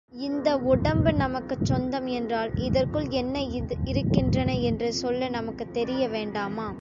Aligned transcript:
இந்த 0.21 0.59
உடம்பு 0.63 1.11
நமக்குச் 1.13 1.65
சொந்தம் 1.65 2.07
என்றால் 2.11 2.51
இதற்குள் 2.59 3.07
என்ன 3.13 3.35
இருக்கின்றன 3.85 4.55
என்று 4.61 4.93
சொல்ல 4.93 5.29
நமக்குத் 5.29 5.73
தெரிய 5.73 6.09
வேண்டாமா? 6.09 6.67